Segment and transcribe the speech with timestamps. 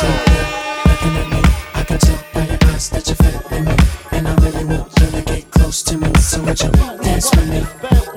[0.00, 0.08] go!
[1.74, 3.76] I can tell by your eyes that you're feeling me,
[4.12, 6.12] and I really want you to get close to me.
[6.14, 6.70] So would you
[7.02, 7.62] dance with me,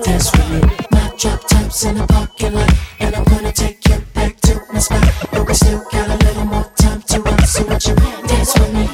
[0.03, 0.61] dance with me?
[0.91, 4.79] My drop tops in the parking lot, and I'm gonna take you back to my
[4.79, 5.03] spot.
[5.31, 7.41] But we still got a little more time to rock.
[7.41, 7.95] So would you
[8.27, 8.85] dance with me?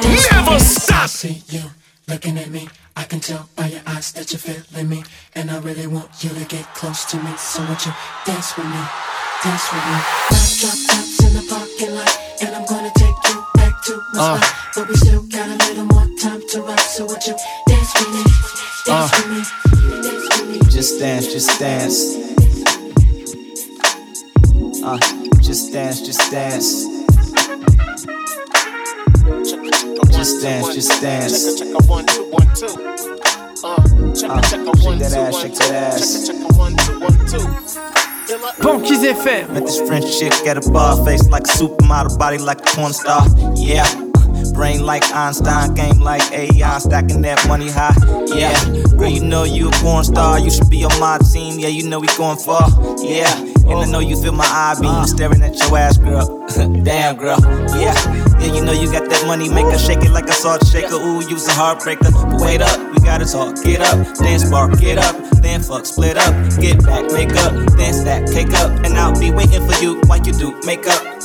[0.00, 0.66] Dance Never with me?
[0.66, 1.02] stop.
[1.02, 1.62] I see you
[2.08, 2.68] looking at me.
[2.96, 6.30] I can tell by your eyes that you're feeling me, and I really want you
[6.30, 7.32] to get close to me.
[7.36, 7.92] So would you
[8.24, 8.82] dance with me?
[9.42, 9.98] Dance with me.
[10.30, 11.68] My drop tops in the lot,
[12.40, 14.54] and I'm gonna take you back to my spot.
[14.74, 16.80] But we still got a little more time to rock.
[16.80, 17.34] So would you
[17.68, 18.24] dance with me?
[18.86, 19.42] Dance with me?
[20.02, 20.58] Dance with me?
[20.70, 22.16] Just dance, just dance.
[24.82, 24.98] Uh,
[25.40, 26.84] just dance, just dance.
[30.12, 31.60] Just dance, just dance.
[33.64, 33.80] Uh,
[34.14, 34.30] shake
[34.98, 36.28] that ass, shake that ass.
[38.26, 39.52] Banquise FM.
[39.52, 42.92] Met this French chick at a bar, face like a supermodel, body like a porn
[42.94, 43.26] star.
[43.54, 43.84] Yeah.
[44.54, 47.94] Brain like Einstein, game like AI, stacking that money high.
[48.26, 48.54] Yeah,
[48.96, 50.38] girl, you know you a porn star.
[50.38, 51.58] You should be on my team.
[51.58, 52.70] Yeah, you know we going far.
[53.02, 56.46] Yeah, and I know you feel my eye beam staring at your ass, girl.
[56.84, 57.38] Damn, girl.
[57.74, 57.94] Yeah,
[58.38, 60.94] yeah, you know you got that money maker, shake it like a salt shaker.
[60.94, 62.12] Ooh, you's a heartbreaker.
[62.12, 63.60] But wait up, we gotta talk.
[63.62, 67.92] Get up, then spark, get up, then fuck, split up, get back, make up, then
[67.92, 70.54] stack, cake up, and I'll be waiting for you while you do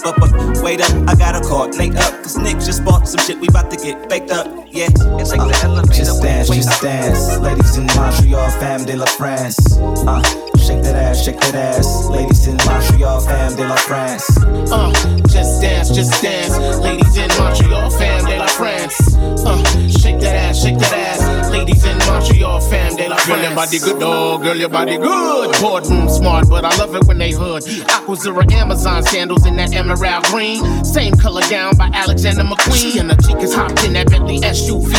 [0.04, 0.20] make up.
[0.20, 3.40] But, but wait up, I gotta call Nate up, cause Nick just bought some shit,
[3.40, 4.48] we about to get baked up.
[4.70, 4.88] Yeah,
[5.20, 5.94] it's like the elevator.
[5.94, 7.38] Just dance, just dance.
[7.40, 9.78] Ladies in Montreal, fam de la France.
[9.78, 10.22] Uh,
[10.70, 12.10] shake that ass, shake that ass.
[12.10, 14.26] Ladies in Montreal, fam de la France.
[14.72, 14.92] Uh,
[15.28, 16.58] just dance, just dance.
[16.78, 19.16] Ladies in Montreal, fam de la France.
[19.18, 21.50] Uh, shake that ass, shake that ass.
[21.50, 23.28] Ladies in Montreal, fam de la France.
[23.28, 24.44] Girl, your body good, dog.
[24.44, 25.56] Girl, your body good.
[25.60, 27.64] Boardroom smart, but I love it when they hood.
[27.64, 30.64] Aquazzura Amazon sandals in that emerald green.
[30.86, 33.00] Same color gown by Alexander McQueen.
[33.00, 34.94] And the chick is hopped in that Bentley SUV.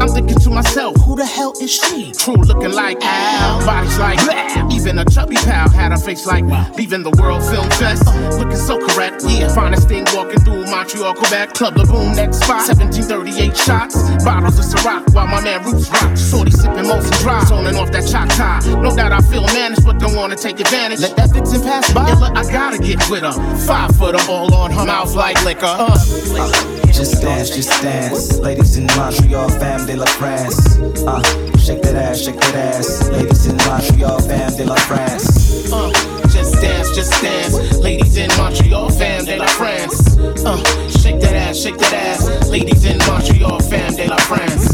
[0.00, 2.12] I'm thinking to myself, who the hell is she?
[2.12, 4.68] True looking like Al, bodies like blah.
[4.72, 6.44] Even a chubby pal had a face like
[6.76, 8.06] leaving the World Film Fest.
[8.38, 9.52] Looking so correct, yeah.
[9.54, 11.54] Finest thing walking through Montreal, Quebec.
[11.54, 12.66] Club the boom, next spot.
[12.68, 13.96] 1738 shots.
[14.24, 16.16] Bottles of Ciroc while my man Roots rock.
[16.16, 17.44] Shorty sipping Molson Dry.
[17.44, 18.60] Zoning off that chop tie.
[18.80, 21.00] No doubt I feel managed, but don't wanna take advantage.
[21.00, 22.08] Let that vixen pass by.
[22.08, 23.32] Yeah, look, I gotta get with her.
[23.66, 25.66] Five foot her all on her mouth like liquor.
[25.66, 26.82] Uh.
[26.92, 28.38] Just dance, just dance.
[28.38, 30.76] Ladies in Montreal, fam de la France.
[31.06, 31.22] Uh,
[31.56, 33.08] shake that ass, shake that ass.
[33.08, 34.91] Ladies in Montreal, fam de la France.
[34.92, 35.90] Uh,
[36.28, 37.78] just dance, just dance.
[37.78, 40.18] Ladies in Montreal, fam de la France.
[40.18, 42.48] Uh, shake that ass, shake that ass.
[42.50, 44.68] Ladies in Montreal, fam de la France.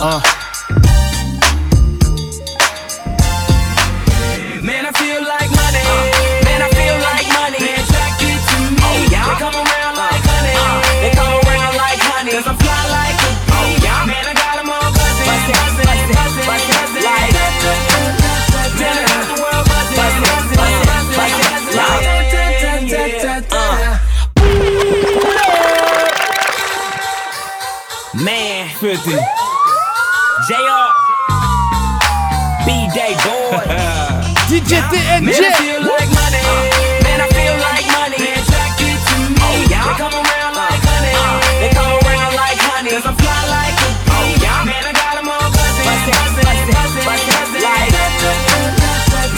[0.00, 0.37] Uh.
[28.98, 29.22] Man, 50.
[30.48, 30.90] JR.
[32.66, 33.62] B-Day boy.
[34.50, 36.42] DJ Man, I feel like money.
[37.06, 38.18] Man, I feel like money.
[38.18, 38.90] Man, track to
[39.38, 39.70] me.
[39.70, 41.14] They come around like honey.
[41.62, 42.90] They come around like honey.
[42.90, 44.34] Cause I'm fly like a bee.
[44.66, 45.86] Man, I got them all buzzing.
[45.86, 47.62] Buzzing, buzzing, buzzing, buzzing.
[47.62, 47.94] Like,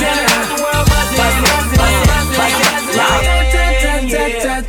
[0.01, 1.21] man, I got the world buzzing.
[1.21, 2.81] Buzzing, buzzing, buzzing, buzzing.
[2.97, 3.29] Like,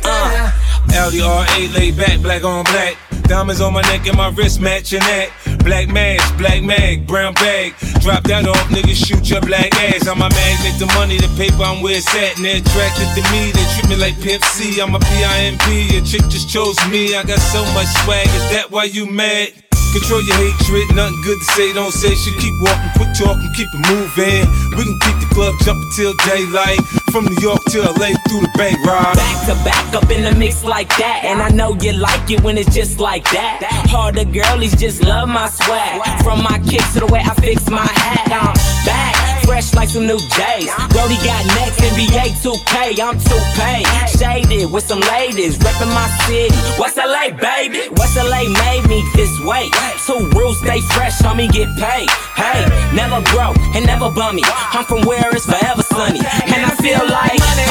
[0.04, 0.52] uh.
[0.92, 3.01] LDRA laid back, black on black.
[3.32, 5.30] Diamonds on my neck and my wrist matching that.
[5.64, 7.72] Black mask, black mag, brown bag.
[8.02, 10.06] Drop that off, niggas shoot your black ass.
[10.06, 12.36] I'm a magnet, the money, the paper, I'm where it's at.
[12.36, 14.82] And they're attracted to me, they treat me like Pimp C.
[14.82, 17.16] I'm a PIMP, a chick just chose me.
[17.16, 19.61] I got so much swag, is that why you mad?
[19.92, 22.38] Control your hatred, nothing good to say, don't say shit.
[22.40, 24.48] Keep walking, quit talking, keep it moving.
[24.72, 26.80] We can keep the club jumping till daylight.
[27.12, 29.16] From New York to LA through the bank ride.
[29.16, 31.24] Back to back up in the mix like that.
[31.24, 33.60] And I know you like it when it's just like that.
[33.90, 36.00] Harder girlies just love my swag.
[36.24, 38.32] From my kicks to the way I fix my hat.
[38.32, 38.54] I'm
[38.86, 39.01] back
[39.44, 40.68] fresh like some new J's.
[40.90, 43.84] Brody got next, NBA 2K, I'm 2K.
[44.18, 46.54] Shaded with some ladies, reppin' my city.
[46.78, 47.88] West LA, baby.
[47.96, 49.70] West LA made me this way.
[50.06, 52.08] Two rules, stay fresh, homie, get paid.
[52.34, 54.42] Hey, never broke and never bummy.
[54.46, 56.20] I'm from where it's forever sunny.
[56.20, 57.66] And I feel like money.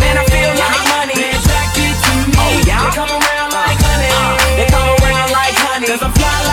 [0.00, 1.16] Man, I feel like money.
[1.34, 2.36] Attracted to me.
[2.38, 2.84] Oh, yeah.
[2.84, 4.10] They come around like honey.
[4.12, 5.86] Uh, they come around like honey.
[5.86, 6.43] Cause I'm fly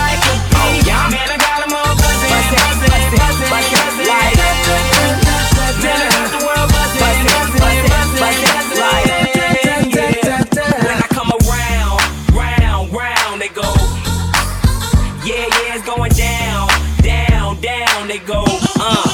[18.12, 18.44] they go.
[18.76, 19.08] Uh.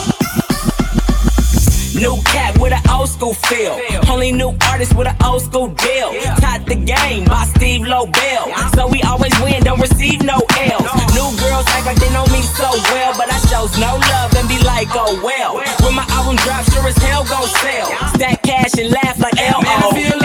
[1.94, 3.78] New cat with an old school feel.
[4.10, 6.10] Only new artist with an old school deal.
[6.42, 8.50] Taught the game by Steve Lobel.
[8.74, 10.90] So we always win, don't receive no L's.
[11.14, 14.48] New girls act like they know me so well, but I shows no love and
[14.48, 15.54] be like, oh well.
[15.84, 17.86] When my album drops, sure as hell gon' sell.
[18.14, 20.17] Stack cash and laugh like L.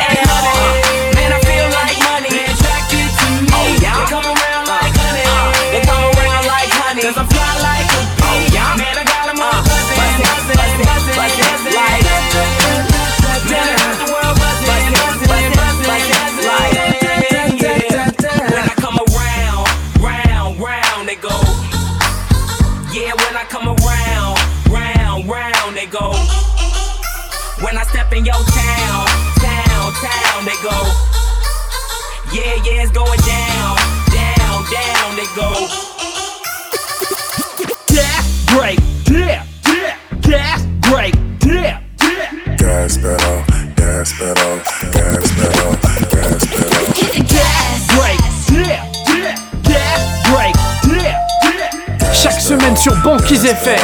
[52.84, 53.80] sur Banquise FM,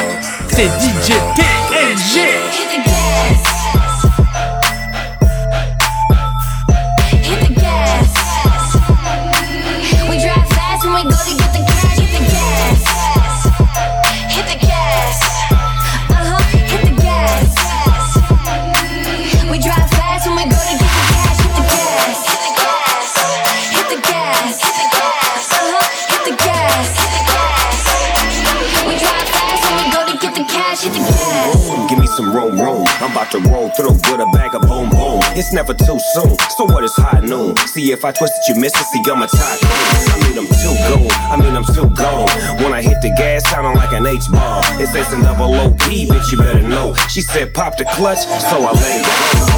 [0.49, 1.58] c'est DJ TNG.
[31.89, 32.85] Give me some room, room.
[33.01, 35.21] I'm about to roll through with a bag of boom, boom.
[35.33, 36.37] It's never too soon.
[36.57, 37.57] So what is high noon?
[37.73, 38.85] See if I twist it, you miss it.
[38.85, 39.69] See, I'm a tycoon.
[40.13, 41.11] I mean, I'm too gold.
[41.11, 42.29] I mean, I'm too gold.
[42.61, 44.63] When I hit the gas, sounding like an H bomb.
[44.79, 46.93] It says a double OP, bitch, you better know.
[47.09, 49.13] She said, pop the clutch, so I let it go.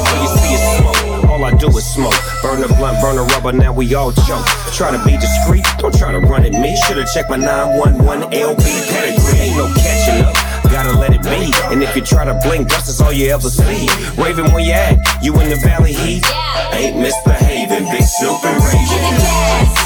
[0.08, 1.28] All you see is smoke.
[1.28, 2.16] All I do is smoke.
[2.42, 4.46] Burn the blunt, burn the rubber, now we all choke.
[4.72, 6.76] Try to be discreet, don't try to run at me.
[6.86, 9.40] Should've checked my 911 LB pedigree.
[9.40, 9.81] Ain't no.
[11.50, 11.74] Gotta let it be.
[11.74, 13.88] And if you try to blink, that's just all you ever see.
[14.20, 15.22] Raving where you at?
[15.22, 16.24] You in the valley heat?
[16.72, 19.81] Ain't misbehaving, big Snoop and raging.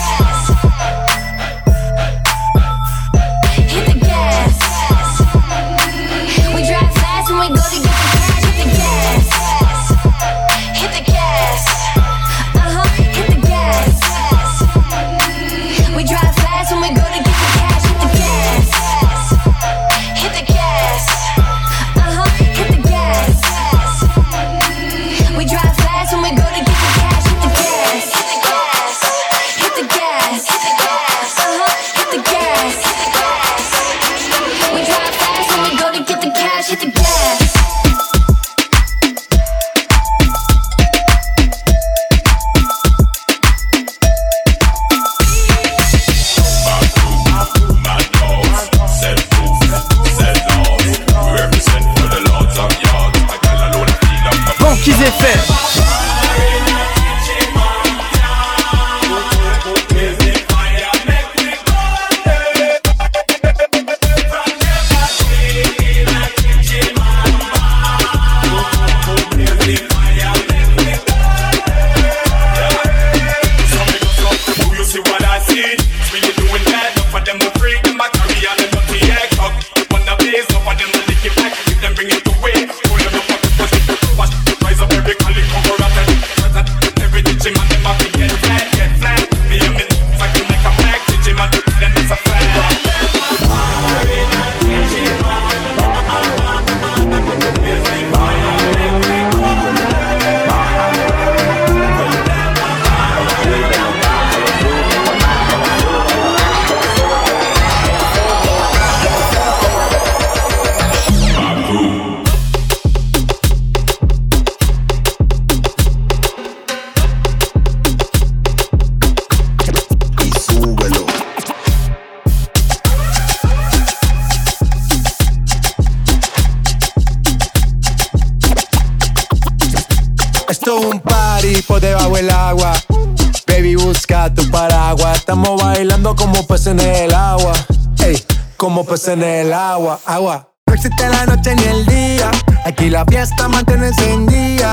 [138.67, 140.49] como pez en el agua, agua.
[140.67, 142.29] No existe la noche ni el día,
[142.65, 144.73] aquí la fiesta mantiene encendida.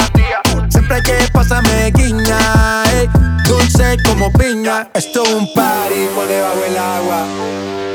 [0.70, 3.08] Siempre hay que pasarme guiña, ey.
[3.46, 4.90] dulce como piña.
[4.96, 7.22] Esto es un party por debajo el agua.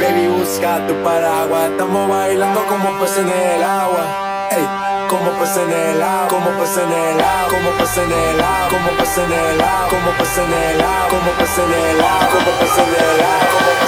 [0.01, 1.69] Baby, busca tu paraguas.
[1.73, 4.49] Estamos bailando como pez en el agua.
[4.53, 4.69] Ey.
[5.11, 8.69] Como pez en el agua, como pez en el agua, como pez en el agua,
[8.71, 11.59] como pez en el agua, como pez en el agua, como pez en el agua,
[11.59, 13.88] como pez en el agua, como pez en el agua.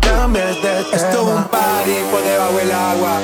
[0.00, 0.96] cambies de tema.
[0.96, 3.20] Esto es un party por debajo del agua.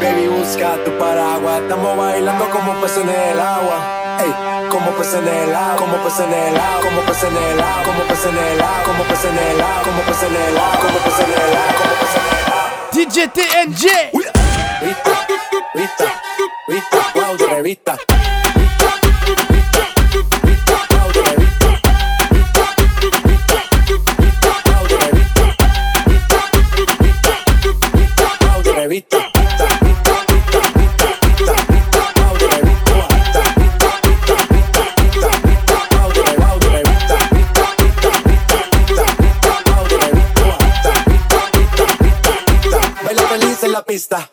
[0.00, 1.62] Baby, busca tu paraguas.
[1.62, 3.78] Estamos bailando como peces en el agua.
[4.20, 5.76] Ey, como peces en el agua.
[5.76, 6.80] Como peces en el agua.
[6.82, 7.82] Como peces en el agua.
[7.84, 8.82] Como peces en el agua.
[8.84, 9.82] Como peces en el agua.
[9.84, 10.80] Como peces en el agua.
[10.82, 11.68] Como peces en el agua.
[11.74, 12.54] Como peces en el agua.
[12.92, 13.84] DJ TNG.
[14.84, 15.26] Vista,
[15.74, 16.22] vista,
[16.68, 17.96] vista, wow, de revista.
[43.94, 44.28] En la.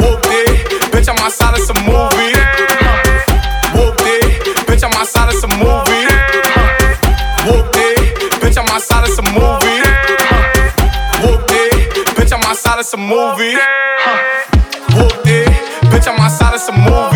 [0.00, 2.32] Whooped it, bitch, I'm outside of some movie.
[3.74, 6.06] Whooped it, bitch, I'm outside of some movie.
[7.46, 9.82] Whooped it, bitch, I'm outside of some movie.
[11.22, 13.56] Whooped it, bitch, I'm outside of some movie.
[14.96, 15.48] Whooped it,
[15.90, 17.11] bitch, I'm outside of some movie.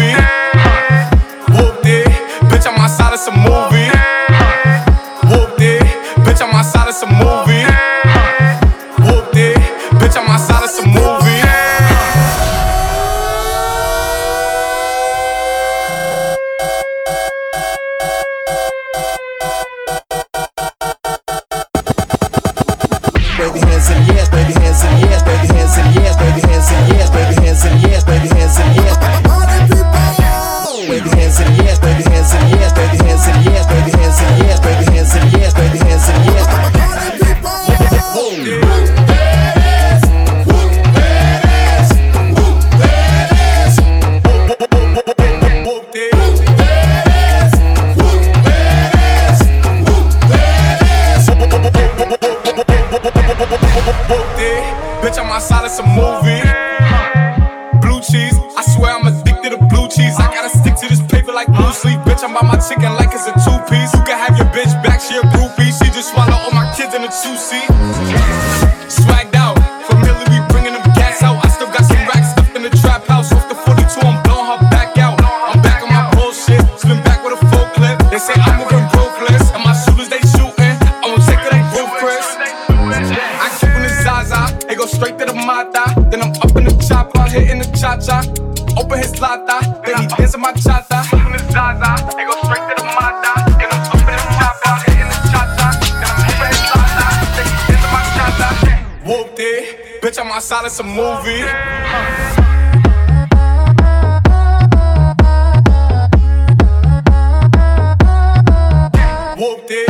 [109.46, 109.85] hope they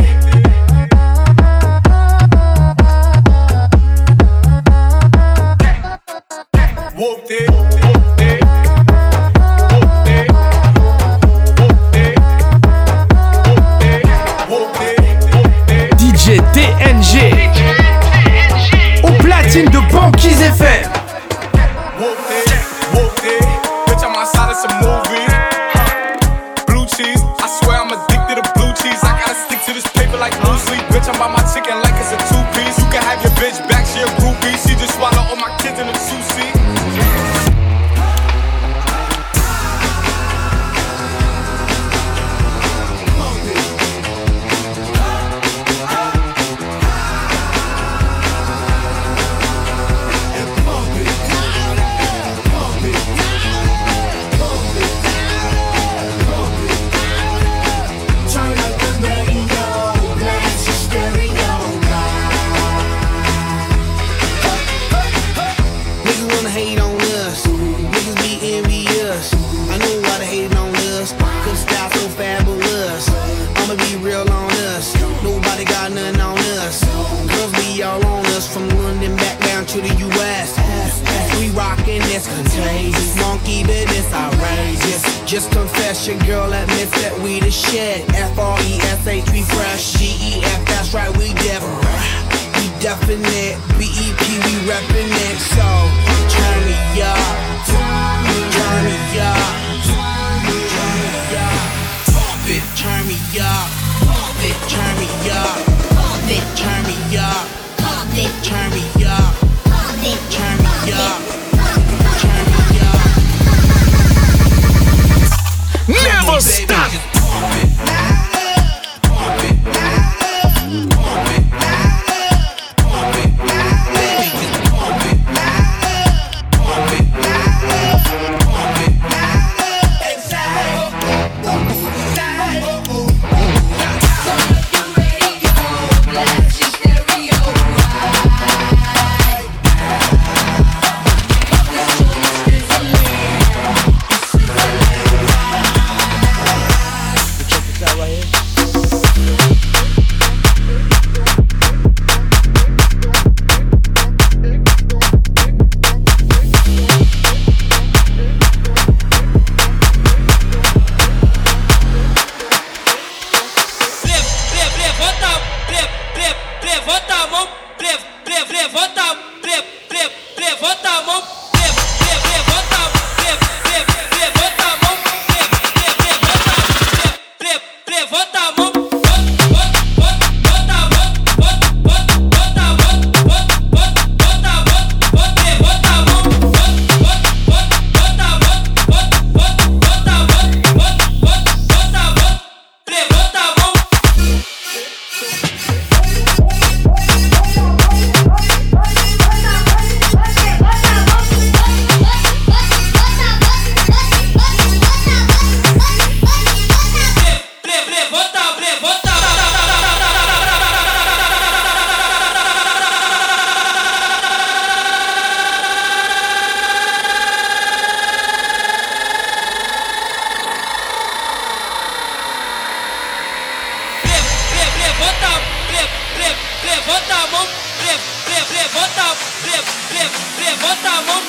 [226.76, 231.22] levanta a mão, le- le- levanta, le- le- levanta a mão,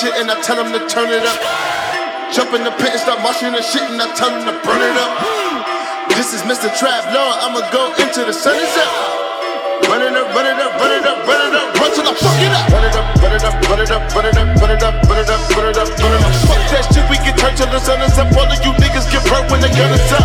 [0.00, 1.36] shit, and I tell them to turn it up.
[2.32, 4.80] Jump in the pit and start moshing and shit, and I tell them to burn
[4.80, 5.12] it up.
[6.16, 6.72] This is Mr.
[6.72, 8.92] Trap Lord, I'ma go into the sun up.
[9.92, 12.14] Run it up, run it up, run it up, run it up, run till I
[12.16, 12.64] fuck it up.
[12.72, 14.96] Run it up, run it up, run it up, run it up, run it up,
[15.04, 16.34] run it up, run it up, run it up.
[16.48, 18.32] Fuck that shit, we can turn till the sun is up.
[18.32, 20.24] All of you niggas get burnt when the gun is up.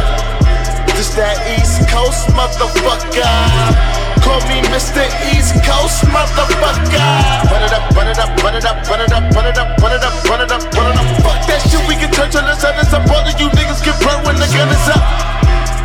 [0.96, 4.05] This that East Coast motherfucker.
[4.26, 5.06] Call me Mr.
[5.30, 6.98] East Coast motherfucker.
[7.46, 9.78] Run it up, run it up, run it up, run it up, run it up,
[9.78, 11.22] run it up, run it up, run it up.
[11.22, 13.08] Fuck that shit, we can turn till the is up.
[13.08, 15.06] All of you niggas get burnt when the gun is up.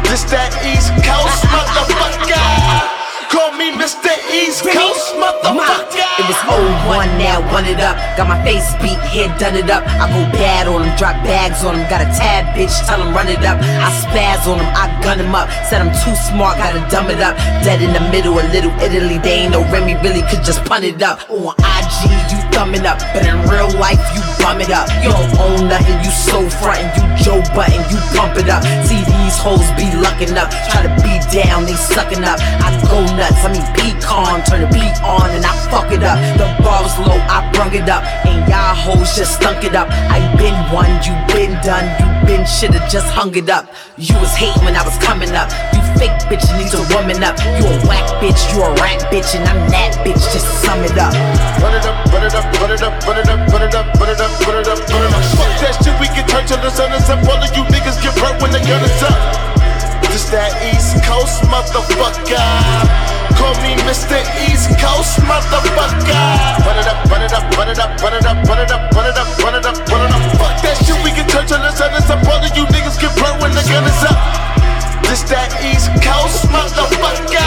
[0.08, 2.99] This that East Coast motherfucker.
[3.30, 4.10] Call me Mr.
[4.34, 6.02] East Coast motherfucker.
[6.18, 7.94] It was old 01, now run it up.
[8.18, 9.86] Got my face beat, head done it up.
[9.86, 11.86] I go bad on them, drop bags on them.
[11.88, 13.62] Got a tab bitch, tell them run it up.
[13.62, 15.46] I spaz on them, I gun him up.
[15.70, 17.38] Said I'm too smart, gotta dumb it up.
[17.62, 19.18] Dead in the middle, a little Italy.
[19.22, 21.22] They ain't no Remy, really could just pun it up.
[21.30, 23.00] On IG, you thumb it up.
[23.16, 24.84] But in real life, you bum it up.
[25.00, 26.92] You don't own nothing, you so frontin'.
[26.92, 28.60] You Joe Budden, you pump it up.
[28.84, 30.52] See these hoes be luckin' up.
[30.68, 32.36] Try to be down, they suckin' up.
[32.60, 34.44] I go nuts, I mean pecan.
[34.44, 36.20] Turn the beat on and I fuck it up.
[36.36, 38.04] The bar was low, I brung it up.
[38.28, 39.88] And y'all hoes just stunk it up.
[39.90, 41.88] I been one, you been done.
[41.96, 43.72] You been shoulda just hung it up.
[43.96, 45.48] You was hating when I was coming up.
[45.98, 47.38] Fake bitch needs a woman up.
[47.58, 50.20] You a whack bitch, you a rat bitch, and I'm that bitch.
[50.30, 51.14] Just sum it up.
[51.62, 53.86] Run it up, run it up, run it up, run it up, run it up,
[53.98, 55.24] run it up, run it up, run it up.
[55.36, 57.22] Fuck that shit, we can turn till the sun is up.
[57.26, 59.50] All of you niggas get burnt when the gun is up.
[60.10, 62.42] This that East Coast motherfucker.
[63.38, 64.18] Call me Mr.
[64.50, 66.66] East Coast motherfucker.
[66.66, 68.90] Run it up, run it up, run it up, run it up, run it up,
[68.90, 70.22] run it up, run it up, run it up.
[70.34, 72.26] Fuck that shit, we can turn till the sun is up.
[72.26, 74.49] All of you niggas get burnt when the gun is up.
[75.10, 77.42] This that East Coast motherfucker.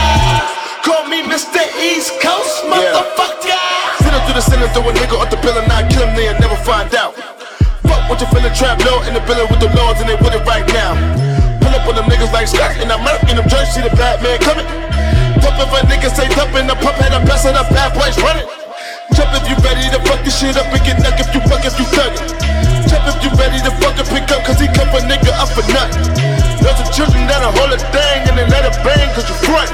[0.84, 1.64] Call me Mr.
[1.80, 3.56] East Coast motherfucker.
[4.04, 6.36] Sit up to the center, throw a nigga off the pillar, not kill him, they'll
[6.44, 7.16] never find out.
[7.88, 10.36] Fuck what you feeling, trap low in the building with the lords, and they with
[10.36, 10.92] it right now.
[11.64, 14.44] Pull up on them niggas like Scott, and I'm murking them jerks, see the Batman
[14.44, 14.68] coming.
[15.40, 18.20] Pump if a nigga say dump in the pump head, I'm passing up bad boys
[18.20, 18.44] running.
[19.16, 21.64] Jump if you ready to fuck this shit up and get nuck if you fuck
[21.64, 22.28] if you thug it.
[22.92, 25.48] Jump if you ready to fuck and pick up, cause he come a nigga up
[25.56, 26.23] for nothing.
[26.94, 29.66] Children that'll hold a thing and then let it bang cause you front.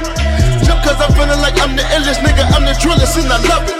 [0.64, 3.68] Jump cause I'm feeling like I'm the illest nigga, I'm the drillest and I love
[3.68, 3.76] it.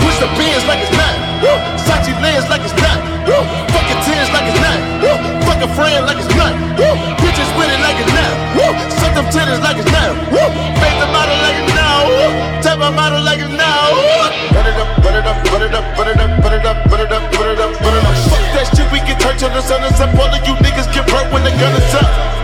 [0.00, 1.12] Push the beans like it's not.
[1.44, 1.52] Woo.
[1.84, 2.96] Sachi lens like it's not.
[3.28, 3.36] Woo.
[3.76, 4.80] Fucking tens like it's not.
[5.04, 5.12] Woo.
[5.44, 6.56] Fuck a friend like it's not.
[6.80, 6.88] Woo.
[7.20, 8.32] Bitches with it like it's not.
[8.56, 8.72] Woo.
[8.96, 10.16] Suck them titties like it's not.
[10.32, 10.40] Woo.
[10.80, 12.08] Make the model like it's now.
[12.08, 12.32] Woo.
[12.64, 13.92] Tap my model like it's now.
[13.92, 14.56] Woo.
[14.56, 16.78] Run it up, run it up, run it up, run it up, run it up,
[16.88, 18.16] run it up, run it up, run it up.
[18.32, 20.16] Fuck that shit, we can turn till the sun is up.
[20.16, 22.39] All of you niggas get burnt when the gun is up.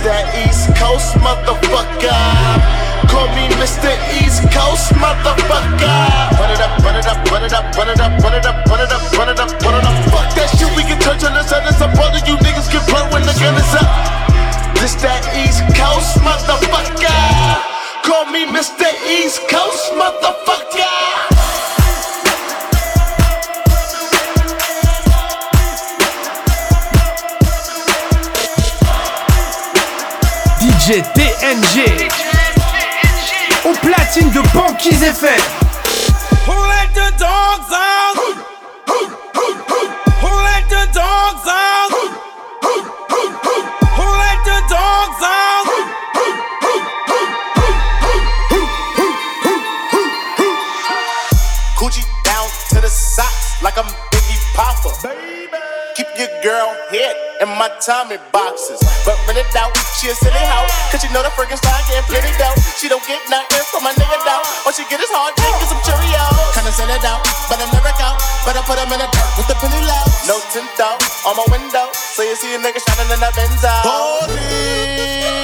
[0.00, 2.08] This that East Coast motherfucker.
[3.12, 3.92] Call me Mr.
[4.16, 6.00] East Coast motherfucker.
[6.40, 8.64] Run it up, run it up, run it up, run it up, run it up,
[8.64, 9.96] run it up, run it up, run it up.
[10.08, 11.92] Fuck that shit, we can turn till the sun is up.
[12.00, 13.92] All of you niggas get burnt when the gun is up.
[14.80, 17.20] This that East Coast motherfucker.
[18.00, 18.88] Call me Mr.
[19.04, 21.39] East Coast motherfucker.
[30.90, 32.08] TNG
[33.64, 35.40] Au platine de Banquise FM
[36.48, 38.19] Who let the dogs out?
[57.40, 58.80] In my Tommy boxes.
[59.08, 60.68] But when it out, she a silly hoe.
[60.92, 62.52] Cause she know the friggin' style getting plenty dough.
[62.76, 64.44] She don't get nothing from my nigga though.
[64.68, 66.52] All she get is hard dick and some Cheerios.
[66.52, 68.20] Kinda send it out, but I never out.
[68.44, 70.04] But I put them in the dirt with the penny low.
[70.28, 71.88] No tint though, on my window.
[71.96, 73.72] So you see a nigga shining in the Benzo.
[74.28, 75.39] We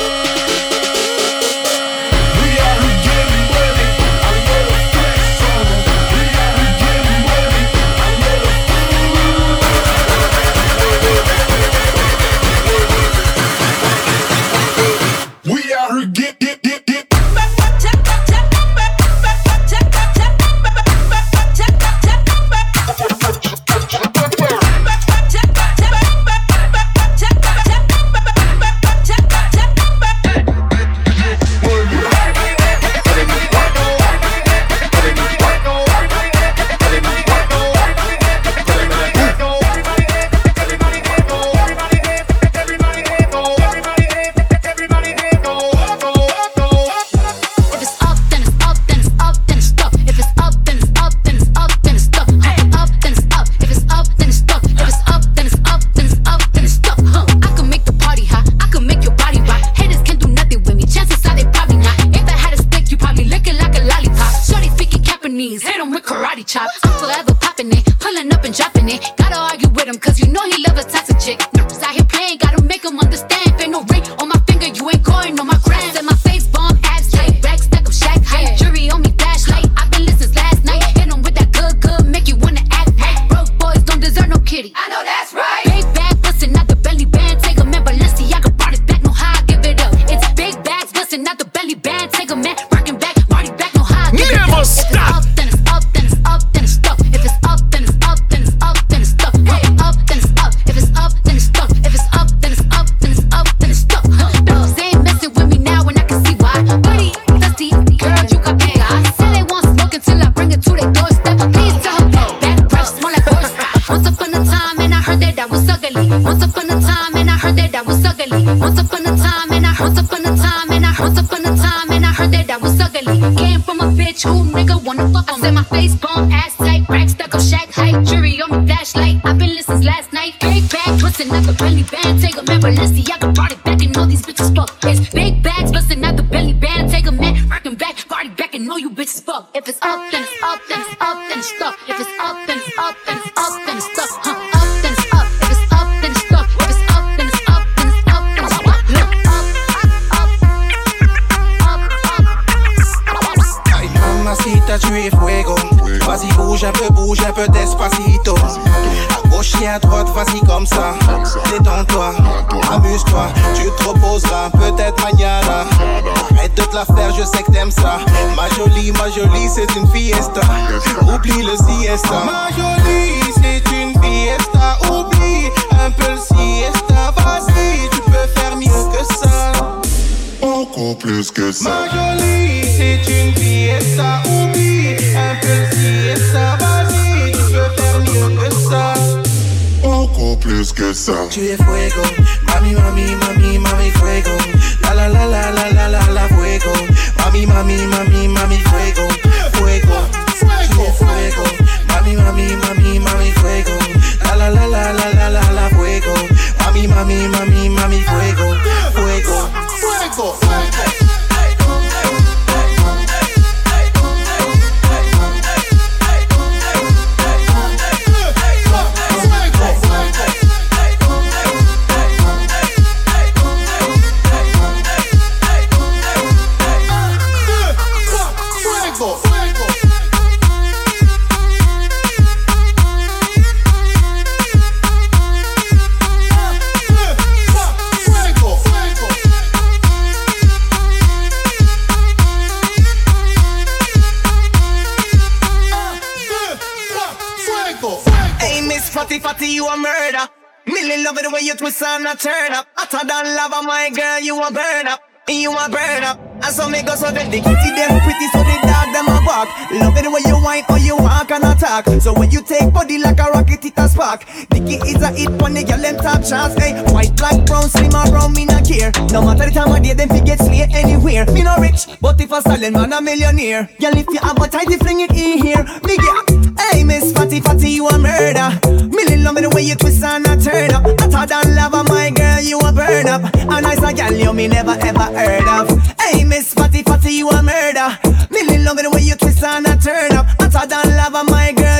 [261.84, 264.24] So when you take body like a rocket, it a spark.
[264.48, 266.56] Dicky is a hit when the girl them top shots.
[266.56, 268.90] Hey, white, black, brown, slim or brown, me not care.
[269.12, 271.26] No matter the time of day, them fi get slay anywhere.
[271.26, 273.68] Me no rich, but if a silent man a millionaire.
[273.78, 275.64] Girl, if you have a you fling it in here.
[275.84, 278.48] Me get, hey, Miss Fatty Fatty, you a murder.
[278.88, 280.82] Millie love the way you twist and I turn up.
[281.12, 283.20] Hotter than lava, my girl, you a burn up.
[283.36, 285.68] A nice a girl, you me never ever heard of.
[286.00, 288.05] Hey, Miss Fatty Fatty, you a murder.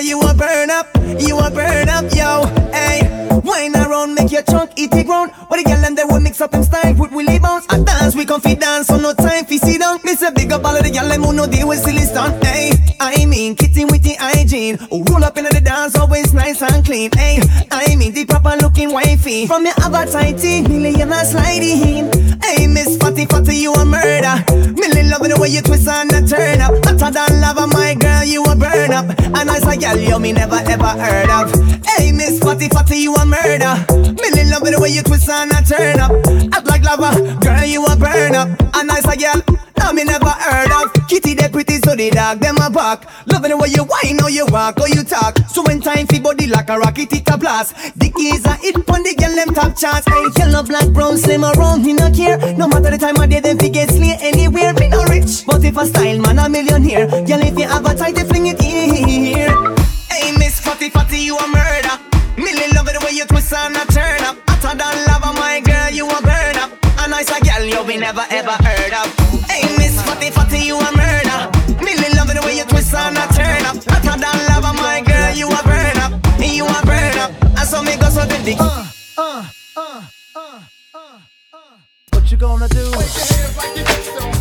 [0.06, 0.88] You a burn up.
[1.18, 1.86] You a burn
[4.30, 5.32] your trunk eat it ground.
[5.48, 7.66] What the girl and they will mix up them style, put willy bounce.
[7.68, 10.00] I dance, we come fi dance, so no time fi sit down.
[10.04, 12.44] Miss a big up all of the girl them who know they will silly stunt.
[12.44, 14.78] Hey, I mean, kitty with the hygiene.
[14.90, 17.10] Who roll up into the dance, always nice and clean.
[17.16, 19.46] Hey, I mean, the proper looking wifey.
[19.46, 22.10] From your tighty, million a sliding.
[22.42, 24.44] Hey, Miss Fatty Fatty, you a murder.
[24.72, 26.72] Millie love it the way you twist and a turn up.
[26.84, 29.06] Hotter than lava, my girl, you a burn up.
[29.18, 31.52] And nice a girl, you me never ever heard of.
[31.86, 34.05] Hey, Miss Fatty Fatty, you a murder.
[34.26, 36.10] Millie love it the way you twist and a turn up.
[36.50, 38.50] Act like lava, girl, you a burn up.
[38.74, 39.38] A nice girl,
[39.78, 40.90] no me never heard of.
[41.06, 43.06] Kitty they pretty, so the dog them a bark.
[43.26, 45.38] Loving the way you whine, how you walk, how you talk.
[45.46, 47.74] So when time fi body like a rocket, it a blast.
[47.94, 50.06] The keys a hit pon the girl them top charts.
[50.10, 52.38] Hey, yellow, black, brown, slim or round, me no care.
[52.58, 54.74] No matter the time of day, them fi get slay anywhere.
[54.74, 57.06] Me no rich, but if a style man a millionaire.
[57.06, 59.54] Girl, if you have a tight, they fling it in here.
[60.10, 62.05] Hey, Miss Fatty Fatty, you a murder.
[62.66, 64.35] Me love it the way you twist and I turn up.
[64.50, 66.72] Hotter than lava, my girl, you a burn up.
[66.98, 69.07] A nicer gal you'll be never ever heard of.
[69.46, 71.40] Hey, Miss Fatty Fatty, you a murder.
[71.79, 73.76] Millie, love it the way you twist and I turn up.
[73.87, 76.12] Hotter than lava, my girl, you a burn up.
[76.42, 77.31] You a burn up.
[77.55, 78.59] And so me go so the dick.
[78.59, 80.02] Uh, uh, uh,
[80.35, 80.61] uh,
[80.94, 81.18] uh,
[81.55, 81.59] uh.
[82.11, 82.83] What you gonna do?
[82.83, 83.85] Wave your hands like you
[84.18, 84.36] don't.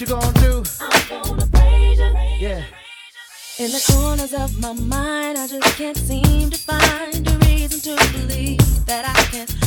[0.00, 0.62] you gonna do?
[2.38, 2.62] Yeah.
[3.58, 8.12] In the corners of my mind, I just can't seem to find a reason to
[8.12, 9.59] believe that I can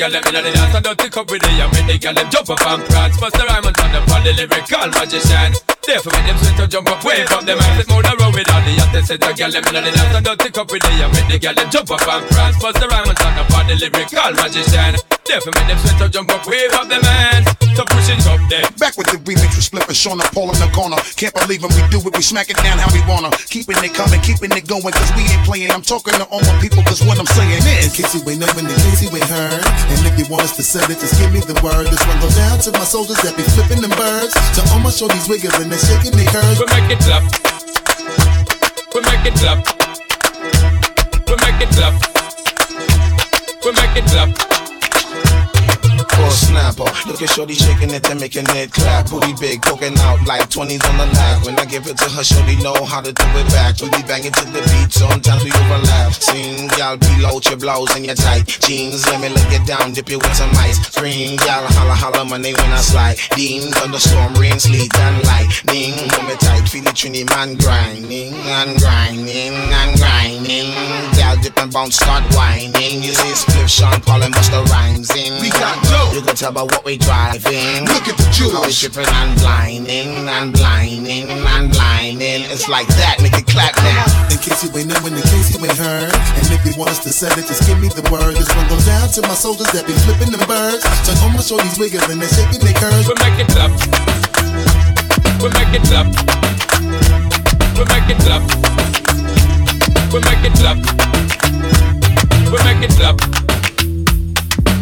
[0.00, 2.14] girl them inna the dance and don't tick up with the and make the girl
[2.16, 3.20] them jump up and prance.
[3.20, 5.52] Bust the rhyme and turn up on the lyrical magician.
[5.84, 7.84] Therefore make them sweat to jump up, wave up them hands.
[7.92, 10.24] On the road with all the hottest set a girl them inna the dance and
[10.24, 12.56] don't tick up with the and make the girl them jump up and prance.
[12.56, 15.09] Bust the rhyme and turn up on the lyrical magician.
[15.26, 17.46] Therefore make them sweat to jump up, wave up them hands.
[17.78, 18.66] So push it up there.
[18.82, 20.98] Back with the remix we Spliff and Sean and Paul in the corner.
[21.14, 23.30] Can't believe when we do it, we smack it down how we wanna.
[23.46, 25.70] Keeping it coming, keeping it going, cause we ain't playing.
[25.70, 27.94] I'm talking to all my people, cause what I'm saying In is.
[27.94, 29.62] case you ain't knowing, in case you ain't heard.
[29.62, 31.86] And if you want us to send it, just give me the word.
[31.86, 34.34] This one goes down to my soldiers that be flipping them birds.
[34.58, 36.58] To all my shorties wiggling and shaking their curves.
[36.58, 37.22] We make it clap.
[38.92, 39.58] We make it clap.
[41.30, 41.94] We make it clap.
[43.62, 44.59] We make it clap.
[46.20, 49.08] For snapper, look at Shorty shaking it and making it clap.
[49.08, 51.46] Booty big, poking out like 20s on the lap.
[51.46, 53.80] When I give it to her, Shorty know how to do it back.
[53.80, 56.12] We be banging to the beat, sometimes we overlap.
[56.12, 59.06] Sing, y'all below your blouse and your tight jeans.
[59.06, 60.78] Let me look it down, dip it with some ice.
[60.92, 63.16] Scream, y'all holla holla my name when I slide.
[63.34, 65.96] Dean, thunderstorm, rain, sleet, and lightning.
[66.12, 70.68] Hold me tight, feel the trini man grinding and grinding and grinding.
[71.16, 73.02] Y'all dip and bounce, start whining.
[73.02, 75.40] You see, Spliff Sean Paul and Busta Rhymes in.
[75.40, 76.09] We got dough.
[76.10, 77.86] You can tell by what we driving.
[77.86, 78.52] Look at the jewels.
[78.52, 82.50] How we shipping and blinding and blinding and blinding.
[82.50, 84.10] It's like that, make it clap now.
[84.26, 86.10] In case you ain't knowing, in case you ain't heard.
[86.10, 88.34] And if you want us to send it, just give me the word.
[88.34, 90.82] This one goes down to my soldiers that be flipping them birds.
[90.82, 93.06] To all my shorties wiggling and shaking their curves.
[93.06, 93.70] We make it clap.
[95.38, 96.10] We make it clap.
[97.78, 98.42] We make it clap.
[100.10, 100.78] We make it clap.
[102.50, 103.14] We make it clap.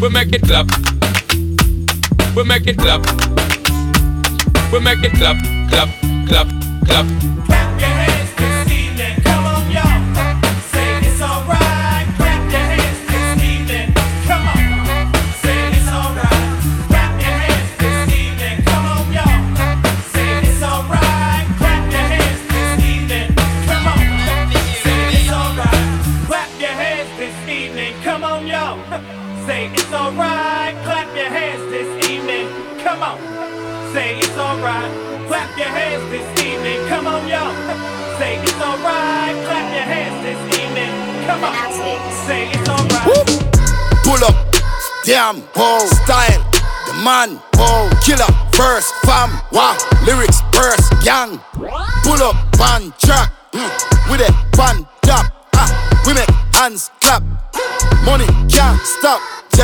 [0.00, 0.97] We make it clap.
[2.34, 3.00] We make it clap.
[4.72, 5.36] We make it clap.
[5.70, 5.88] Clap,
[6.28, 6.48] clap,
[6.84, 7.57] clap.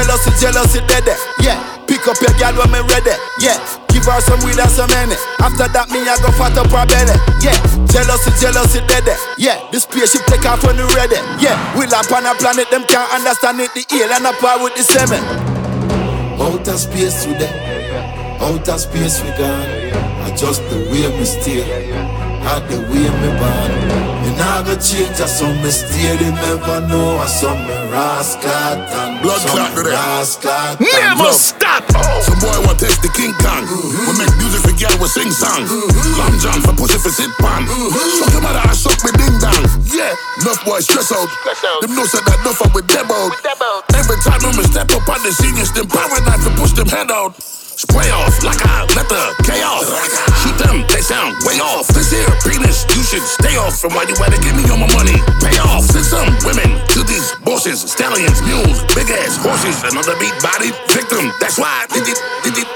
[0.04, 1.16] Jealousy, jealousy, dead, eh?
[1.40, 1.56] yeah.
[1.88, 3.56] Pick up your girl when me ready, yeah.
[3.88, 5.16] Give her some weed and some money.
[5.40, 7.56] After that, me I go fat up her belly, yeah.
[7.88, 9.16] Jealousy, jealousy, dead, eh?
[9.40, 9.56] yeah.
[9.72, 11.56] The spaceship take off when we ready, yeah.
[11.72, 13.72] We land on a planet, them can't understand it.
[13.72, 15.24] The alien up with the seven.
[16.36, 17.56] Outer space we there,
[18.44, 19.72] outer space we gone.
[20.20, 21.64] I just the way me stay,
[22.44, 24.23] how the way me born.
[24.54, 27.18] Me nah go change, I saw me stay, they never know.
[27.18, 29.82] I saw me rascal and Blood saw clot me oh.
[29.82, 29.98] to them.
[29.98, 30.54] rascal.
[30.54, 31.34] and Never love.
[31.34, 31.82] stop.
[32.22, 33.66] Some boy want test the King Kong.
[33.66, 34.06] Mm-hmm.
[34.06, 35.66] We make music for girl, we sing song.
[35.66, 36.18] Mm-hmm.
[36.22, 37.66] Lamb John for pussy for sit pan.
[37.66, 37.98] Mm-hmm.
[38.22, 39.64] Suck your mother, I suck me ding dong.
[39.90, 41.26] Yeah, enough boys stress out.
[41.82, 43.34] Them know said that enough up with them out.
[43.98, 47.10] Every time them step up on the seniors, them power knife and push them head
[47.10, 47.34] out.
[47.76, 49.90] Spray off like I let the chaos.
[50.42, 51.88] Shoot them, they sound way off.
[51.90, 54.86] This here penis, you should stay off from why you better give me all my
[54.94, 55.18] money.
[55.42, 55.82] Pay off.
[55.90, 61.34] Send some women to these bosses, stallions, mules, big ass horses, another beat body victim.
[61.40, 62.68] That's why did it, did it.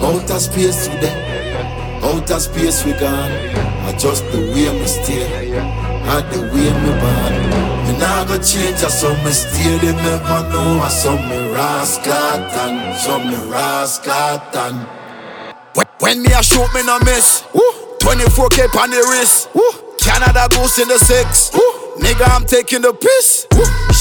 [0.00, 3.32] Outer space we there, outer space we gone.
[3.84, 5.50] I just the way me stay,
[6.08, 7.35] how the way me born.
[8.36, 10.84] Me change, I saw me stay, they never know.
[10.84, 14.12] I saw me rascal and saw me rascal
[14.60, 14.86] and.
[15.72, 17.48] When, when me a shoot, me no miss.
[18.04, 19.48] 24k on the wrist.
[20.04, 21.48] Canada goose in the six.
[21.96, 23.46] Nigga, I'm taking the piss.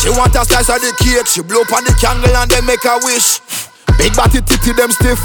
[0.03, 1.27] She want a slice of the cake.
[1.27, 3.39] She blow up on the candle and then make a wish.
[3.97, 5.19] Big body titty them stiff.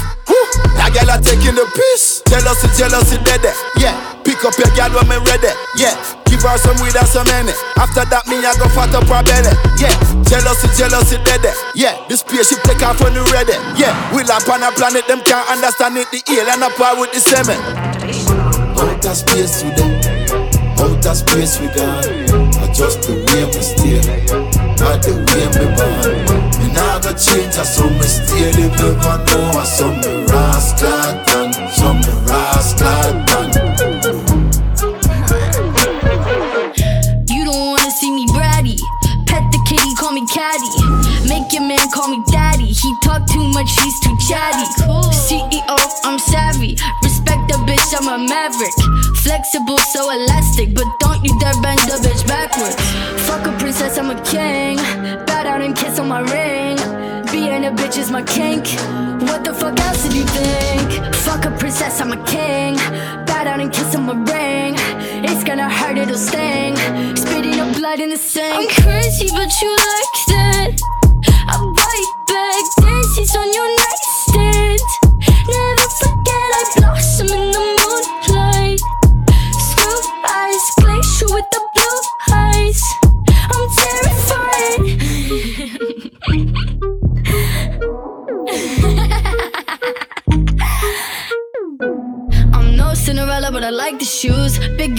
[0.79, 2.23] That girl a taking the piss.
[2.31, 3.43] Jealousy, jealousy, dead.
[3.75, 4.10] Yeah.
[4.23, 5.51] Pick up your girl when me ready.
[5.75, 5.95] Yeah.
[6.25, 7.53] Give her some weed and some money.
[7.75, 9.51] After that, me I go fat up her belly.
[9.81, 9.93] Yeah.
[10.25, 11.43] Jealousy, jealousy, dead.
[11.75, 11.97] Yeah.
[12.07, 13.57] The spaceship take off when we ready.
[13.75, 13.93] Yeah.
[14.15, 16.07] We land on a planet, them can't understand it.
[16.11, 17.59] The alien up with the semen.
[18.81, 20.33] Outer space we there,
[20.79, 22.01] outer space we gone.
[22.57, 24.01] I just the way me stay,
[24.81, 26.41] not the way me born.
[26.57, 29.51] Me nah go change, I saw me stay, they never know.
[29.53, 30.89] I saw me rascal
[31.37, 33.30] and saw me rascal.
[41.71, 42.65] Man call me daddy.
[42.65, 44.65] He talk too much, he's too chatty.
[45.27, 46.77] CEO, I'm savvy.
[47.03, 48.75] Respect the bitch, I'm a maverick.
[49.23, 52.75] Flexible, so elastic, but don't you dare bend the bitch backwards.
[53.27, 54.77] Fuck a princess, I'm a king.
[55.25, 56.77] Bow down and kiss on my ring.
[57.31, 58.67] Being a bitch is my kink.
[59.29, 61.15] What the fuck else did you think?
[61.15, 62.75] Fuck a princess, I'm a king.
[63.27, 64.75] Bow down and kiss on my ring.
[65.23, 66.75] It's gonna hurt, it'll sting.
[67.15, 68.55] Spitting up blood in the sink.
[68.55, 71.10] I'm crazy, but you like that.
[72.41, 72.65] Back,
[73.35, 74.00] on your nightstand.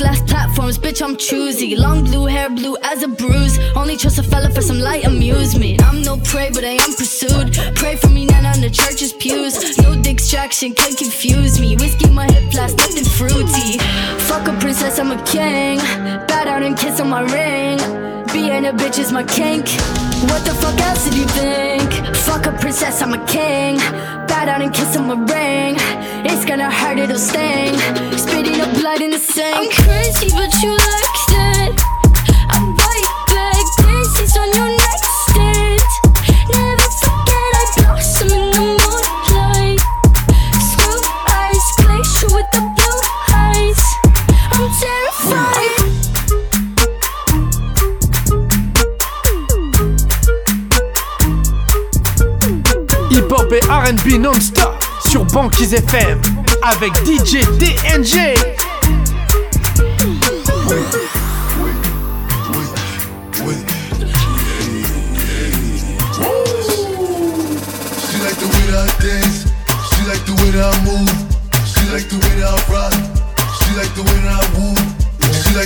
[0.02, 1.76] Glass platforms, bitch, I'm choosy.
[1.76, 3.56] Long blue hair, blue as a bruise.
[3.76, 5.80] Only trust a fella for some light amusement.
[5.84, 7.54] I'm no prey, but I am pursued.
[7.76, 9.78] Pray for me, not on the church's pews.
[9.78, 11.76] No distraction can confuse me.
[11.76, 13.78] Whiskey, my hip flask, nothing fruity.
[14.26, 15.78] Fuck a princess, I'm a king.
[16.26, 17.78] Bow down and kiss on my ring.
[18.32, 19.68] Being a bitch is my kink.
[20.30, 21.92] What the fuck else did you think?
[22.16, 23.78] Fuck a princess, I'm a king.
[24.42, 25.76] Bow down and kiss on my ring.
[26.26, 27.78] It's gonna hurt, it'll sting.
[28.18, 29.54] Spitting up blood in the sink.
[29.54, 31.11] I'm crazy, but you like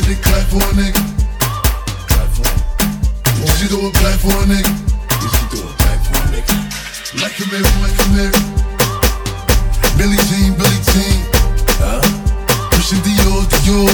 [0.07, 1.03] to clap for a nigga.
[2.07, 3.47] Clap for him.
[3.57, 4.86] She do it clap for a nigga.
[7.22, 8.42] Like a mirror, like a mirror.
[9.96, 11.18] Billie Jean, Billie Jean.
[11.80, 12.00] Huh?
[12.72, 13.88] Pushing Dior, Dior.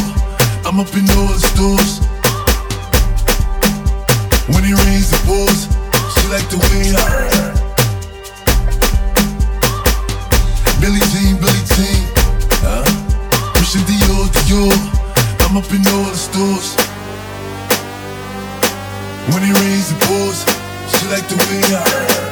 [0.66, 2.00] I'm up in all the stores.
[4.50, 5.70] When it rains, it pours.
[6.14, 7.54] She like the way I.
[10.80, 12.02] Billie Jean, Billie Jean.
[12.58, 12.82] Huh?
[13.54, 14.74] Pushing Dior, Dior.
[15.46, 16.74] I'm up in all the stores.
[19.30, 20.42] When it rains, it pours.
[20.90, 22.32] She like the way I.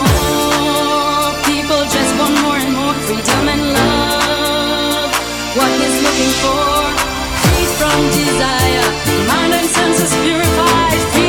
[9.81, 11.20] conscience is purified.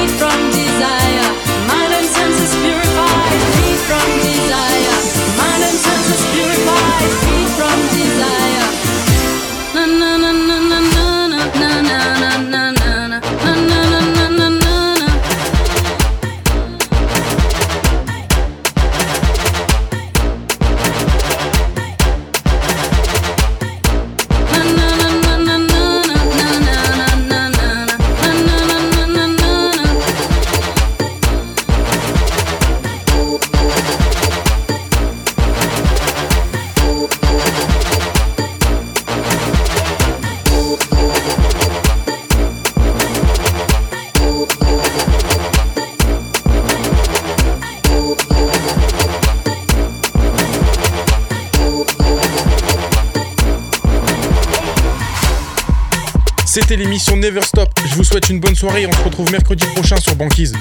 [56.54, 57.70] C'était l'émission Never Stop.
[57.86, 60.52] Je vous souhaite une bonne soirée et on se retrouve mercredi prochain sur Banquise.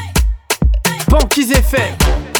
[1.10, 2.31] Banquise FM